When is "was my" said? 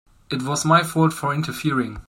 0.41-0.81